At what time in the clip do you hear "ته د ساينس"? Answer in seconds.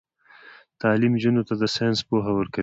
1.47-1.99